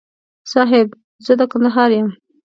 [0.51, 0.87] صاحب!
[1.25, 2.09] زه د ننګرهار یم.